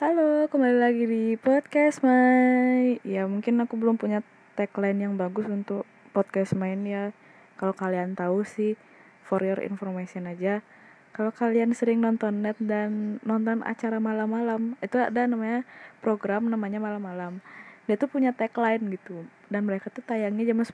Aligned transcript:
Halo, 0.00 0.48
kembali 0.48 0.80
lagi 0.80 1.04
di 1.04 1.36
podcast 1.36 2.00
Mai. 2.00 2.96
Ya, 3.04 3.28
mungkin 3.28 3.60
aku 3.60 3.76
belum 3.76 4.00
punya 4.00 4.24
tagline 4.56 5.04
yang 5.04 5.20
bagus 5.20 5.44
untuk 5.44 5.84
podcast 6.16 6.56
main 6.56 6.80
ya. 6.88 7.12
Kalau 7.60 7.76
kalian 7.76 8.16
tahu 8.16 8.40
sih, 8.40 8.80
for 9.20 9.44
your 9.44 9.60
information 9.60 10.24
aja. 10.24 10.64
Kalau 11.12 11.28
kalian 11.28 11.76
sering 11.76 12.00
nonton 12.00 12.40
net 12.40 12.56
dan 12.56 13.20
nonton 13.20 13.60
acara 13.68 14.00
malam-malam, 14.00 14.80
itu 14.80 14.96
ada 14.96 15.28
namanya 15.28 15.68
program 16.00 16.48
namanya 16.48 16.80
malam-malam. 16.80 17.44
Dia 17.84 18.00
tuh 18.00 18.08
punya 18.08 18.32
tagline 18.32 18.96
gitu. 18.96 19.28
Dan 19.52 19.68
mereka 19.68 19.92
tuh 19.92 20.00
tayangnya 20.00 20.48
jam 20.48 20.64
10 20.64 20.72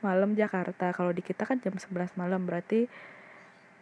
malam 0.00 0.32
Jakarta. 0.32 0.96
Kalau 0.96 1.12
di 1.12 1.20
kita 1.20 1.44
kan 1.44 1.60
jam 1.60 1.76
11 1.76 2.16
malam, 2.16 2.48
berarti 2.48 2.88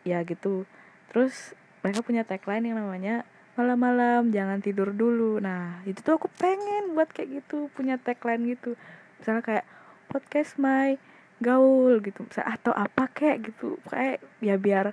ya 0.03 0.19
gitu. 0.27 0.67
Terus 1.15 1.55
mereka 1.87 2.03
punya 2.03 2.27
tagline 2.27 2.67
yang 2.67 2.83
namanya 2.83 3.23
malam-malam 3.57 4.31
jangan 4.31 4.61
tidur 4.61 4.93
dulu. 4.93 5.41
Nah 5.41 5.81
itu 5.89 6.05
tuh 6.05 6.21
aku 6.21 6.29
pengen 6.37 6.93
buat 6.93 7.09
kayak 7.11 7.43
gitu 7.43 7.73
punya 7.73 7.97
tagline 7.97 8.45
gitu. 8.53 8.77
Misalnya 9.19 9.43
kayak 9.43 9.67
podcast 10.13 10.61
my 10.61 11.01
gaul 11.41 11.99
gitu. 12.05 12.25
Misalnya, 12.25 12.61
atau 12.61 12.73
apa 12.77 13.09
kayak 13.11 13.53
gitu. 13.53 13.81
Kayak 13.89 14.21
ya 14.45 14.55
biar 14.61 14.87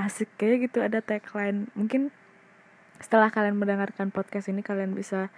asik 0.00 0.32
kayak 0.40 0.72
gitu 0.72 0.80
ada 0.80 1.04
tagline. 1.04 1.68
Mungkin 1.76 2.08
setelah 2.96 3.28
kalian 3.28 3.60
mendengarkan 3.60 4.08
podcast 4.08 4.48
ini 4.48 4.64
kalian 4.64 4.96
bisa 4.96 5.28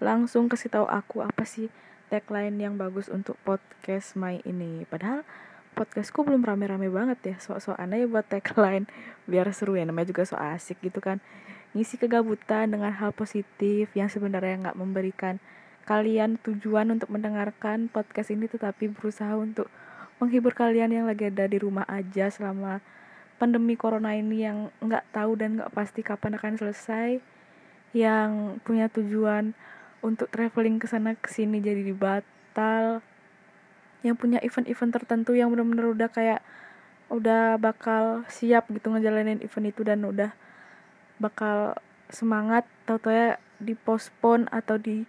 langsung 0.00 0.48
kasih 0.48 0.72
tahu 0.72 0.86
aku 0.88 1.20
apa 1.20 1.44
sih 1.44 1.68
tagline 2.08 2.56
yang 2.56 2.80
bagus 2.80 3.12
untuk 3.12 3.36
podcast 3.44 4.16
my 4.16 4.40
ini. 4.48 4.88
Padahal 4.88 5.24
podcastku 5.72 6.22
belum 6.22 6.44
rame-rame 6.44 6.92
banget 6.92 7.18
ya. 7.24 7.36
Sok-sok 7.40 7.76
aneh 7.80 8.04
buat 8.06 8.28
tagline 8.28 8.86
biar 9.28 9.48
seru 9.50 9.74
ya. 9.74 9.84
Namanya 9.88 10.12
juga 10.12 10.22
so 10.28 10.36
asik 10.36 10.80
gitu 10.84 11.00
kan. 11.00 11.18
Ngisi 11.72 11.96
kegabutan 11.96 12.68
dengan 12.68 12.92
hal 12.92 13.16
positif 13.16 13.88
yang 13.96 14.12
sebenarnya 14.12 14.68
nggak 14.68 14.78
memberikan 14.78 15.40
kalian 15.82 16.38
tujuan 16.38 16.94
untuk 16.94 17.10
mendengarkan 17.10 17.90
podcast 17.90 18.30
ini 18.30 18.46
tetapi 18.46 18.92
berusaha 18.94 19.34
untuk 19.34 19.66
menghibur 20.22 20.54
kalian 20.54 20.94
yang 20.94 21.06
lagi 21.10 21.26
ada 21.26 21.50
di 21.50 21.58
rumah 21.58 21.82
aja 21.90 22.30
selama 22.30 22.78
pandemi 23.42 23.74
corona 23.74 24.14
ini 24.14 24.46
yang 24.46 24.70
nggak 24.78 25.02
tahu 25.10 25.34
dan 25.34 25.58
nggak 25.58 25.74
pasti 25.74 26.06
kapan 26.06 26.38
akan 26.38 26.54
selesai 26.54 27.18
yang 27.90 28.62
punya 28.62 28.86
tujuan 28.86 29.58
untuk 29.98 30.30
traveling 30.30 30.78
ke 30.78 30.86
sana 30.86 31.18
ke 31.18 31.26
sini 31.26 31.58
jadi 31.58 31.82
dibatal 31.82 33.02
yang 34.02 34.18
punya 34.18 34.38
event-event 34.42 34.92
tertentu 34.94 35.34
yang 35.38 35.50
benar-benar 35.50 35.86
udah 35.94 36.08
kayak 36.10 36.40
udah 37.12 37.60
bakal 37.60 38.26
siap 38.26 38.66
gitu 38.72 38.90
ngejalanin 38.90 39.42
event 39.44 39.68
itu 39.68 39.82
dan 39.84 40.02
udah 40.02 40.32
bakal 41.22 41.78
semangat 42.10 42.66
tau 42.84 42.98
tau 42.98 43.14
ya 43.14 43.38
dipospon 43.62 44.50
atau 44.50 44.76
di 44.76 45.06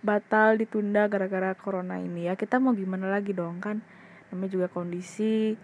batal 0.00 0.56
ditunda 0.56 1.10
gara-gara 1.10 1.52
corona 1.56 2.00
ini. 2.00 2.30
Ya 2.30 2.34
kita 2.36 2.56
mau 2.62 2.72
gimana 2.72 3.10
lagi 3.10 3.36
dong 3.36 3.60
kan? 3.60 3.84
Namanya 4.32 4.50
juga 4.52 4.66
kondisi. 4.70 5.58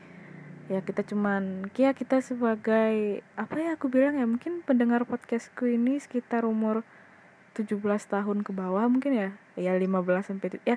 Ya 0.67 0.83
kita 0.83 1.07
cuman 1.07 1.71
ya 1.79 1.95
kita 1.95 2.19
sebagai 2.19 3.23
apa 3.39 3.55
ya 3.55 3.79
aku 3.79 3.87
bilang 3.87 4.19
ya 4.19 4.27
mungkin 4.27 4.67
pendengar 4.67 5.07
podcastku 5.07 5.71
ini 5.71 6.03
sekitar 6.03 6.43
umur 6.43 6.83
17 7.55 7.79
tahun 8.11 8.43
ke 8.43 8.51
bawah 8.53 8.85
mungkin 8.91 9.13
ya. 9.15 9.31
Ya 9.55 9.73
15 9.73 10.27
sampai 10.27 10.59
ya 10.67 10.77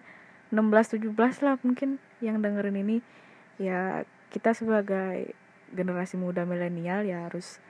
16 0.49 1.01
17 1.01 1.45
lah 1.45 1.55
mungkin 1.61 2.01
yang 2.19 2.41
dengerin 2.41 2.77
ini. 2.81 2.97
Ya 3.61 4.05
kita 4.29 4.53
sebagai 4.53 5.33
generasi 5.73 6.17
muda 6.17 6.45
milenial 6.45 7.05
ya 7.05 7.29
harus 7.29 7.61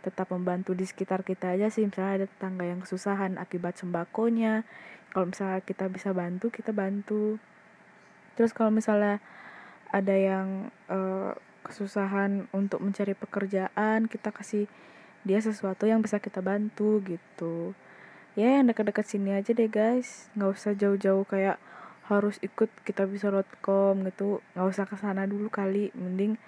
tetap 0.00 0.32
membantu 0.32 0.72
di 0.72 0.84
sekitar 0.88 1.24
kita 1.24 1.56
aja 1.56 1.68
sih. 1.68 1.84
Misalnya 1.84 2.24
ada 2.24 2.26
tetangga 2.28 2.64
yang 2.64 2.80
kesusahan 2.84 3.36
akibat 3.36 3.76
sembakonya 3.76 4.64
kalau 5.12 5.28
misalnya 5.28 5.60
kita 5.64 5.88
bisa 5.88 6.10
bantu 6.16 6.48
kita 6.48 6.72
bantu. 6.72 7.36
Terus 8.36 8.56
kalau 8.56 8.72
misalnya 8.72 9.20
ada 9.90 10.14
yang 10.14 10.70
uh, 10.88 11.36
kesusahan 11.66 12.48
untuk 12.56 12.80
mencari 12.80 13.12
pekerjaan 13.12 14.08
kita 14.08 14.32
kasih 14.32 14.64
dia 15.28 15.36
sesuatu 15.44 15.84
yang 15.84 16.00
bisa 16.00 16.16
kita 16.16 16.40
bantu 16.40 17.04
gitu. 17.04 17.76
Ya 18.38 18.56
yang 18.56 18.72
dekat-dekat 18.72 19.04
sini 19.04 19.36
aja 19.36 19.52
deh 19.52 19.68
guys. 19.68 20.32
Nggak 20.32 20.50
usah 20.56 20.72
jauh-jauh 20.72 21.28
kayak 21.28 21.60
harus 22.16 22.36
ikut 22.42 22.70
kita 22.82 23.06
bisa.com 23.06 23.94
gitu. 24.06 24.42
Nggak 24.54 24.66
usah 24.66 24.84
ke 24.86 24.96
sana 24.98 25.28
dulu 25.28 25.52
kali. 25.52 25.94
Mending 25.94 26.40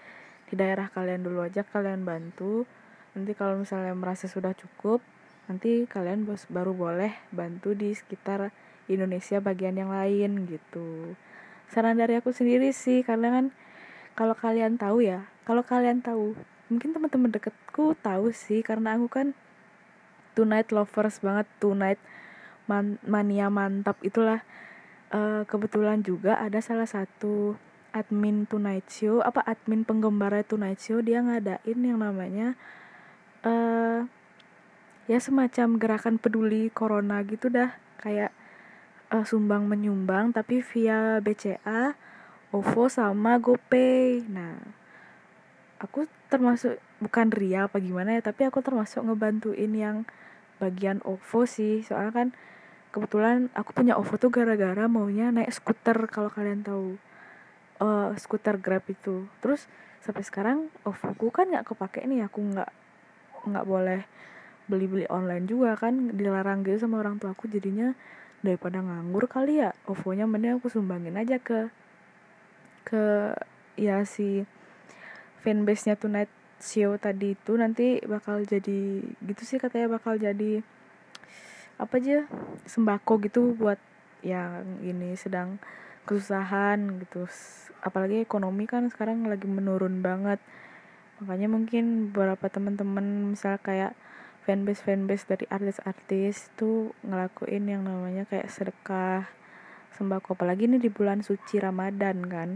di 0.51 0.55
daerah 0.55 0.91
kalian 0.91 1.23
dulu 1.23 1.45
aja 1.45 1.63
kalian 1.63 2.03
bantu. 2.03 2.65
Nanti 3.13 3.33
kalau 3.37 3.61
misalnya 3.61 3.93
merasa 3.93 4.27
sudah 4.27 4.57
cukup 4.57 5.05
nanti 5.51 5.91
kalian 5.91 6.23
baru 6.27 6.71
boleh 6.71 7.13
bantu 7.35 7.75
di 7.75 7.91
sekitar 7.93 8.55
Indonesia 8.87 9.43
bagian 9.43 9.75
yang 9.75 9.91
lain 9.91 10.47
gitu. 10.47 11.19
Saran 11.69 11.99
dari 11.99 12.17
aku 12.21 12.31
sendiri 12.31 12.71
sih 12.71 13.03
karena 13.03 13.33
kan 13.33 13.45
kalau 14.13 14.37
kalian 14.37 14.77
tahu 14.77 15.03
ya 15.03 15.25
kalau 15.49 15.65
kalian 15.65 16.05
tahu 16.05 16.37
mungkin 16.69 16.93
teman-teman 16.93 17.33
deketku 17.33 17.97
tahu 18.01 18.33
sih 18.33 18.61
karena 18.61 18.97
aku 18.97 19.09
kan 19.09 19.27
tonight 20.37 20.69
lovers 20.73 21.21
banget 21.21 21.49
tonight 21.61 22.01
man 22.69 23.01
mania 23.05 23.49
mantap 23.49 23.99
itulah 24.05 24.45
uh, 25.13 25.43
kebetulan 25.47 26.01
juga 26.01 26.41
ada 26.41 26.59
salah 26.59 26.89
satu 26.89 27.55
admin 27.93 28.49
Tonight 28.49 28.89
Show 28.89 29.21
apa 29.21 29.45
admin 29.45 29.85
penggemar 29.85 30.33
Tonight 30.49 30.81
Show 30.81 31.05
dia 31.05 31.21
ngadain 31.21 31.79
yang 31.79 32.01
namanya 32.01 32.57
uh, 33.45 34.09
ya 35.07 35.19
semacam 35.21 35.77
gerakan 35.77 36.17
peduli 36.17 36.73
corona 36.73 37.21
gitu 37.23 37.53
dah 37.53 37.77
kayak 38.01 38.33
uh, 39.13 39.25
sumbang 39.29 39.69
menyumbang 39.69 40.33
tapi 40.33 40.65
via 40.65 41.21
BCA, 41.21 41.95
OVO 42.51 42.89
sama 42.89 43.37
GoPay. 43.37 44.25
Nah, 44.27 44.57
aku 45.77 46.09
termasuk 46.33 46.81
bukan 46.99 47.29
ria 47.29 47.69
apa 47.69 47.77
gimana 47.79 48.17
ya, 48.17 48.25
tapi 48.25 48.49
aku 48.49 48.65
termasuk 48.65 49.05
ngebantuin 49.05 49.73
yang 49.77 49.97
bagian 50.57 51.05
OVO 51.05 51.45
sih. 51.45 51.85
Soalnya 51.85 52.13
kan 52.13 52.29
kebetulan 52.93 53.49
aku 53.57 53.73
punya 53.73 53.97
OVO 53.97 54.15
tuh 54.21 54.29
gara-gara 54.29 54.85
maunya 54.87 55.33
naik 55.33 55.51
skuter 55.51 55.97
kalau 56.13 56.29
kalian 56.29 56.61
tahu. 56.63 57.01
Uh, 57.83 58.15
skuter 58.15 58.63
Grab 58.63 58.87
itu. 58.87 59.27
Terus 59.43 59.67
sampai 60.05 60.23
sekarang 60.23 60.59
OVO 60.87 61.33
kan 61.35 61.51
nggak 61.51 61.73
kepake 61.73 62.05
nih, 62.07 62.29
aku 62.29 62.39
nggak 62.39 62.71
nggak 63.49 63.67
boleh 63.67 64.07
beli-beli 64.71 65.07
online 65.11 65.45
juga 65.51 65.75
kan 65.75 66.15
dilarang 66.15 66.63
gitu 66.63 66.87
sama 66.87 67.03
orang 67.03 67.19
tua 67.19 67.35
aku 67.35 67.51
jadinya 67.51 67.93
daripada 68.43 68.83
nganggur 68.83 69.27
kali 69.27 69.63
ya 69.63 69.75
OVO-nya 69.87 70.27
mending 70.27 70.59
aku 70.59 70.71
sumbangin 70.71 71.15
aja 71.19 71.39
ke 71.39 71.71
ke 72.87 73.35
ya 73.79 74.03
si 74.07 74.47
fanbase-nya 75.43 75.99
Tonight 75.99 76.31
Show 76.63 76.95
tadi 76.99 77.35
itu 77.35 77.53
nanti 77.59 77.99
bakal 78.07 78.47
jadi 78.47 79.03
gitu 79.03 79.43
sih 79.43 79.59
katanya 79.59 79.99
bakal 79.99 80.15
jadi 80.15 80.63
apa 81.77 82.01
aja 82.01 82.29
sembako 82.69 83.23
gitu 83.25 83.55
buat 83.57 83.79
yang 84.23 84.81
ini 84.83 85.15
sedang 85.19 85.59
kesusahan 86.07 87.03
gitu. 87.03 87.27
Apalagi 87.83 88.23
ekonomi 88.23 88.67
kan 88.67 88.91
sekarang 88.91 89.27
lagi 89.27 89.47
menurun 89.47 90.03
banget. 90.03 90.39
Makanya 91.23 91.49
mungkin 91.51 92.11
beberapa 92.11 92.51
teman-teman 92.51 93.35
misal 93.35 93.59
kayak 93.63 93.95
fanbase 94.43 94.83
fanbase 94.83 95.27
dari 95.27 95.47
artis-artis 95.47 96.51
tuh 96.59 96.91
ngelakuin 97.07 97.71
yang 97.71 97.83
namanya 97.87 98.27
kayak 98.27 98.51
sedekah 98.51 99.31
sembako. 99.95 100.35
Apalagi 100.35 100.67
ini 100.67 100.83
di 100.83 100.91
bulan 100.91 101.23
suci 101.23 101.63
Ramadan 101.63 102.27
kan. 102.27 102.51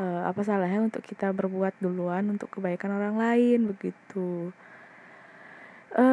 E, 0.00 0.04
apa 0.26 0.40
salahnya 0.42 0.82
untuk 0.82 1.06
kita 1.06 1.30
berbuat 1.30 1.78
duluan 1.78 2.34
untuk 2.34 2.50
kebaikan 2.58 2.90
orang 2.90 3.14
lain 3.14 3.70
begitu. 3.70 4.50
E, 5.94 6.06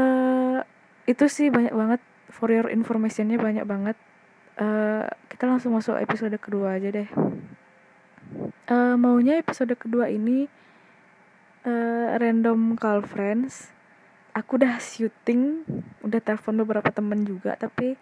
itu 1.09 1.25
sih 1.25 1.49
banyak 1.49 1.73
banget. 1.73 2.01
For 2.29 2.53
your 2.53 2.69
informationnya 2.69 3.41
banyak 3.41 3.65
banget. 3.65 3.97
E, 4.61 4.67
kita 5.33 5.49
langsung 5.49 5.73
masuk 5.73 5.97
episode 5.97 6.37
kedua 6.37 6.77
aja 6.77 6.93
deh. 6.93 7.09
E, 8.69 8.75
maunya 8.93 9.41
episode 9.41 9.73
kedua 9.73 10.13
ini 10.13 10.45
uh, 11.65 12.15
random 12.19 12.77
call 12.79 13.03
friends. 13.03 13.71
Aku 14.37 14.61
udah 14.61 14.77
syuting 14.79 15.65
udah 16.05 16.21
telepon 16.21 16.55
beberapa 16.61 16.93
temen 16.93 17.25
juga 17.27 17.57
tapi 17.59 17.99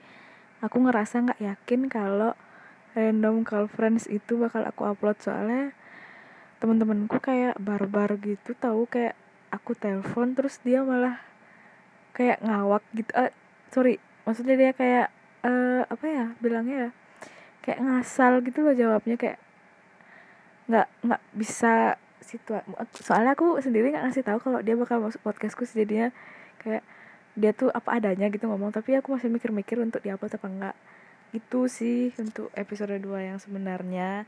aku 0.61 0.77
ngerasa 0.85 1.23
nggak 1.23 1.41
yakin 1.41 1.81
kalau 1.89 2.37
random 2.93 3.41
call 3.47 3.65
friends 3.69 4.05
itu 4.09 4.37
bakal 4.37 4.65
aku 4.67 4.85
upload. 4.85 5.17
Soalnya 5.21 5.73
temen-temenku 6.61 7.17
kayak 7.21 7.57
barbar 7.57 8.17
gitu 8.21 8.53
tahu? 8.57 8.85
Kayak 8.89 9.15
aku 9.49 9.73
telepon 9.77 10.35
terus 10.35 10.59
dia 10.61 10.83
malah 10.83 11.23
kayak 12.17 12.41
ngawak 12.41 12.81
gitu 12.97 13.11
uh, 13.13 13.29
sorry 13.69 14.01
maksudnya 14.25 14.57
dia 14.57 14.71
kayak 14.73 15.07
uh, 15.45 15.85
apa 15.85 16.05
ya 16.09 16.25
bilangnya 16.41 16.89
ya 16.89 16.91
kayak 17.61 17.79
ngasal 17.85 18.41
gitu 18.41 18.65
loh 18.65 18.73
jawabnya 18.73 19.15
kayak 19.15 19.37
nggak 20.67 20.87
nggak 21.05 21.21
bisa 21.37 21.95
situa 22.19 22.65
soalnya 22.97 23.37
aku 23.37 23.61
sendiri 23.61 23.93
nggak 23.93 24.09
ngasih 24.09 24.25
tahu 24.25 24.41
kalau 24.41 24.59
dia 24.65 24.75
bakal 24.75 24.99
masuk 24.99 25.21
podcastku 25.21 25.63
jadinya 25.63 26.11
kayak 26.59 26.83
dia 27.37 27.53
tuh 27.53 27.69
apa 27.69 28.01
adanya 28.01 28.27
gitu 28.33 28.49
ngomong 28.49 28.73
tapi 28.73 28.97
aku 28.97 29.13
masih 29.15 29.29
mikir-mikir 29.29 29.77
untuk 29.77 30.01
diupload 30.01 30.33
apa 30.33 30.47
enggak 30.49 30.75
itu 31.35 31.67
sih 31.67 32.15
untuk 32.15 32.47
episode 32.55 32.95
2 32.95 33.29
yang 33.33 33.39
sebenarnya. 33.39 34.23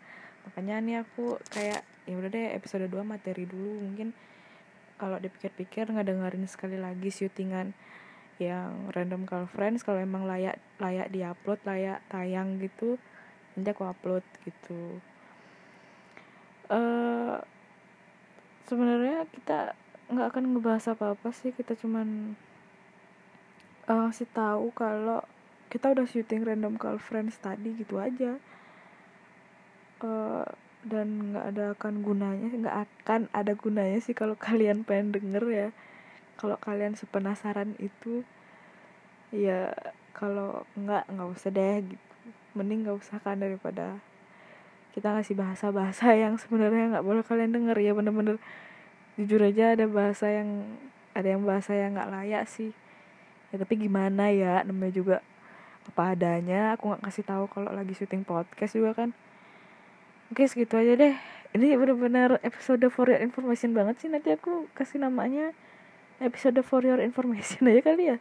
Makanya 0.47 0.75
nih 0.83 0.95
aku 1.03 1.39
kayak 1.51 1.83
ya 2.09 2.13
udah 2.17 2.29
deh 2.31 2.47
episode 2.57 2.89
2 2.89 3.05
materi 3.05 3.45
dulu 3.45 3.85
mungkin 3.85 4.11
kalau 4.99 5.17
dipikir-pikir 5.17 5.87
nggak 5.87 6.11
dengerin 6.11 6.45
sekali 6.45 6.75
lagi 6.75 7.09
syutingan 7.09 7.71
yang 8.39 8.91
random 8.95 9.27
call 9.27 9.47
friends 9.47 9.83
kalau 9.83 9.99
emang 9.99 10.23
layak 10.23 10.59
layak 10.79 11.11
diupload 11.11 11.59
layak 11.67 11.99
tayang 12.07 12.59
gitu 12.59 12.99
nanti 13.55 13.75
aku 13.75 13.83
upload 13.83 14.23
gitu. 14.47 15.03
Uh, 16.69 17.41
sebenarnya 18.69 19.25
kita 19.33 19.73
nggak 20.07 20.27
akan 20.31 20.43
ngebahas 20.55 20.95
apa 20.95 21.17
apa 21.17 21.29
sih. 21.35 21.51
Kita 21.51 21.75
cuman 21.75 22.39
uh, 23.91 24.07
ngasih 24.07 24.29
tahu 24.31 24.71
kalau 24.71 25.25
kita 25.67 25.91
udah 25.91 26.05
syuting 26.07 26.47
random 26.47 26.79
call 26.79 27.01
friends 27.01 27.35
tadi 27.41 27.75
gitu 27.75 27.99
aja. 27.99 28.39
Uh, 29.99 30.47
dan 30.87 31.35
nggak 31.35 31.45
ada 31.55 31.63
akan 31.75 31.93
gunanya 31.99 32.47
nggak 32.47 32.77
akan 32.87 33.21
ada 33.35 33.51
gunanya 33.51 33.99
sih 33.99 34.15
kalau 34.15 34.39
kalian 34.47 34.87
pengen 34.87 35.11
denger 35.15 35.45
ya. 35.51 35.69
Kalau 36.39 36.55
kalian 36.55 36.95
sepenasaran 36.95 37.75
itu 37.83 38.23
ya 39.35 39.75
kalau 40.15 40.63
nggak 40.79 41.03
nggak 41.11 41.29
usah 41.35 41.51
deh 41.51 41.83
gitu. 41.83 42.07
Mending 42.55 42.87
nggak 42.87 42.97
usah 43.03 43.19
kan 43.19 43.43
daripada 43.43 43.99
kita 44.95 45.11
ngasih 45.11 45.35
bahasa-bahasa 45.35 46.15
yang 46.23 46.39
sebenarnya 46.39 46.95
nggak 46.95 47.05
boleh 47.05 47.23
kalian 47.27 47.51
denger. 47.51 47.77
Ya 47.83 47.91
bener-bener 47.91 48.39
jujur 49.19 49.43
aja 49.43 49.75
ada 49.75 49.83
bahasa 49.91 50.31
yang 50.31 50.79
ada 51.11 51.27
yang 51.27 51.43
bahasa 51.43 51.75
yang 51.75 51.99
nggak 51.99 52.11
layak 52.11 52.43
sih. 52.47 52.71
Ya 53.51 53.59
tapi 53.59 53.75
gimana 53.75 54.31
ya 54.31 54.63
namanya 54.63 54.95
juga 54.95 55.17
apa 55.91 56.15
adanya. 56.15 56.79
Aku 56.79 56.87
nggak 56.87 57.03
kasih 57.03 57.27
tahu 57.27 57.51
kalau 57.51 57.75
lagi 57.75 57.91
syuting 57.91 58.23
podcast 58.23 58.79
juga 58.79 58.95
kan 58.95 59.11
oke 60.29 60.43
segitu 60.45 60.77
aja 60.77 60.93
deh. 60.95 61.15
Ini 61.49 61.81
benar-benar 61.81 62.37
episode 62.45 62.85
for 62.93 63.09
your 63.09 63.17
information 63.17 63.73
banget 63.73 64.05
sih. 64.05 64.09
Nanti 64.09 64.29
aku 64.29 64.69
kasih 64.77 65.01
namanya 65.01 65.53
episode 66.21 66.61
for 66.61 66.85
your 66.85 67.01
information 67.01 67.65
aja 67.69 67.81
kali 67.81 68.13
ya. 68.13 68.17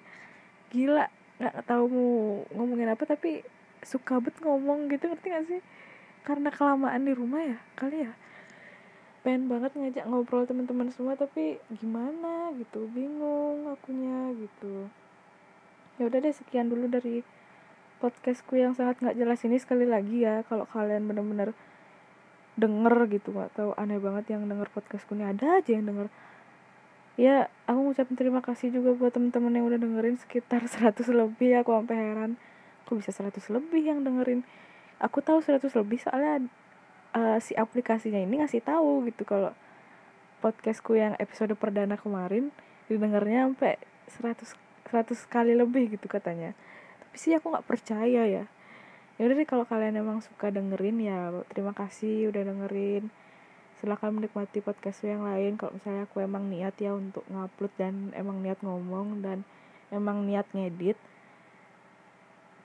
Gila 0.72 1.12
nggak 1.38 1.70
tahu 1.70 1.84
mau 1.87 2.10
ngomongin 2.56 2.90
apa 2.90 3.05
tapi 3.06 3.46
suka 3.87 4.19
bet 4.19 4.34
ngomong 4.43 4.90
gitu 4.90 5.12
ngerti 5.12 5.28
gak 5.28 5.44
sih? 5.46 5.60
Karena 6.26 6.50
kelamaan 6.50 7.05
di 7.05 7.12
rumah 7.14 7.44
ya 7.44 7.58
kali 7.76 8.08
ya. 8.08 8.12
Pengen 9.22 9.52
banget 9.52 9.76
ngajak 9.76 10.04
ngobrol 10.08 10.49
teman-teman 10.49 10.88
semua 10.94 11.14
tapi 11.14 11.61
gimana 11.69 12.54
gitu 12.56 12.88
bingung 12.90 13.69
akunya 13.69 14.32
gitu. 14.40 14.88
Ya 16.00 16.08
udah 16.08 16.19
deh 16.22 16.32
sekian 16.32 16.72
dulu 16.72 16.88
dari 16.88 17.22
podcastku 17.99 18.54
yang 18.54 18.72
sangat 18.72 19.04
nggak 19.04 19.19
jelas 19.19 19.44
ini. 19.44 19.61
Sekali 19.61 19.84
lagi 19.84 20.25
ya 20.25 20.43
kalau 20.46 20.64
kalian 20.64 21.04
bener-bener 21.04 21.52
denger 22.58 23.06
gitu 23.06 23.31
tahu 23.55 23.70
aneh 23.78 24.02
banget 24.02 24.34
yang 24.34 24.44
denger 24.50 24.66
podcastku 24.75 25.14
ini. 25.14 25.31
Ada 25.31 25.62
aja 25.62 25.70
yang 25.78 25.87
denger. 25.87 26.06
Ya 27.19 27.50
aku 27.70 27.78
ngucapin 27.90 28.14
terima 28.19 28.43
kasih 28.43 28.75
juga 28.75 28.94
buat 28.94 29.14
temen-temen 29.14 29.50
yang 29.55 29.66
udah 29.70 29.78
dengerin 29.78 30.19
sekitar 30.19 30.66
100 30.70 30.99
lebih. 31.14 31.62
Aku 31.62 31.70
sampai 31.78 31.96
heran 31.96 32.31
kok 32.84 32.99
bisa 32.99 33.14
100 33.14 33.38
lebih 33.55 33.82
yang 33.87 34.02
dengerin? 34.02 34.43
Aku 34.99 35.22
tahu 35.22 35.38
100 35.38 35.70
lebih 35.78 36.02
soalnya 36.02 36.50
uh, 37.14 37.38
si 37.38 37.55
aplikasinya 37.55 38.19
ini 38.19 38.43
ngasih 38.43 38.66
tahu 38.66 39.06
gitu 39.06 39.22
kalau 39.22 39.54
podcastku 40.43 40.99
yang 40.99 41.14
episode 41.22 41.54
perdana 41.54 41.94
kemarin 41.94 42.50
didengarnya 42.90 43.46
sampai 43.46 43.78
100 44.11 44.58
100 44.88 45.14
kali 45.31 45.52
lebih 45.54 45.94
gitu 45.94 46.11
katanya. 46.11 46.58
Tapi 46.99 47.16
sih 47.20 47.32
aku 47.38 47.54
nggak 47.54 47.66
percaya 47.69 48.26
ya 48.26 48.44
ya 49.19 49.26
udah 49.26 49.35
deh 49.35 49.50
kalau 49.50 49.67
kalian 49.67 49.99
emang 49.99 50.23
suka 50.23 50.55
dengerin 50.55 51.03
ya 51.03 51.35
terima 51.50 51.75
kasih 51.75 52.31
udah 52.31 52.43
dengerin. 52.47 53.11
Silahkan 53.82 54.15
menikmati 54.15 54.62
podcast 54.62 55.03
yang 55.06 55.26
lain. 55.26 55.59
Kalau 55.59 55.75
misalnya 55.75 56.06
aku 56.06 56.23
emang 56.23 56.47
niat 56.47 56.75
ya 56.79 56.94
untuk 56.94 57.26
ngupload 57.26 57.75
dan 57.79 58.15
emang 58.15 58.43
niat 58.43 58.62
ngomong 58.62 59.23
dan 59.23 59.43
emang 59.91 60.23
niat 60.23 60.47
ngedit. 60.55 60.99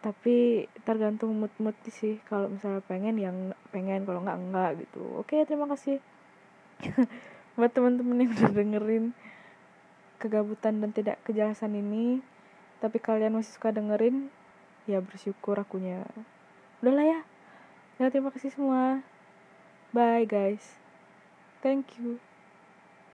Tapi 0.05 0.65
tergantung 0.85 1.33
mood 1.37 1.53
mood 1.57 1.77
sih. 1.89 2.21
Kalau 2.29 2.49
misalnya 2.49 2.81
pengen 2.85 3.17
yang 3.17 3.37
pengen. 3.73 4.05
Kalau 4.05 4.21
nggak 4.21 4.39
enggak 4.41 4.71
gitu. 4.85 5.01
Oke 5.21 5.41
terima 5.49 5.65
kasih. 5.73 6.01
Buat 7.57 7.73
teman-teman 7.73 8.25
yang 8.25 8.33
udah 8.33 8.51
dengerin 8.53 9.05
kegabutan 10.21 10.81
dan 10.81 10.93
tidak 10.93 11.17
kejelasan 11.25 11.77
ini. 11.77 12.21
Tapi 12.81 12.97
kalian 12.97 13.37
masih 13.37 13.53
suka 13.53 13.69
dengerin 13.69 14.33
ya 14.89 14.99
bersyukur 14.99 15.55
akunya 15.55 16.03
udahlah 16.83 17.07
ya. 17.07 17.19
Ya 17.95 18.11
terima 18.11 18.27
kasih 18.35 18.51
semua. 18.51 18.99
Bye 19.95 20.27
guys. 20.27 20.75
Thank 21.63 21.95
you 21.95 22.19